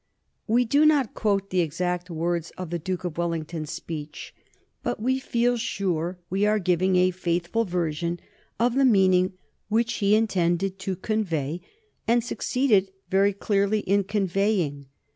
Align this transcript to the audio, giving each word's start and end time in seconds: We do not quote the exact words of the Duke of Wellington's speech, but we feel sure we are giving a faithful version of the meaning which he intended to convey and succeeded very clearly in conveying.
We 0.47 0.65
do 0.65 0.83
not 0.83 1.13
quote 1.13 1.51
the 1.51 1.59
exact 1.59 2.09
words 2.09 2.49
of 2.57 2.71
the 2.71 2.79
Duke 2.79 3.03
of 3.03 3.19
Wellington's 3.19 3.69
speech, 3.69 4.33
but 4.81 4.99
we 4.99 5.19
feel 5.19 5.57
sure 5.57 6.17
we 6.27 6.43
are 6.43 6.57
giving 6.57 6.95
a 6.95 7.11
faithful 7.11 7.65
version 7.65 8.19
of 8.59 8.73
the 8.73 8.83
meaning 8.83 9.33
which 9.69 9.93
he 9.97 10.15
intended 10.15 10.79
to 10.79 10.95
convey 10.95 11.61
and 12.07 12.23
succeeded 12.23 12.91
very 13.11 13.31
clearly 13.31 13.81
in 13.81 14.03
conveying. 14.03 14.87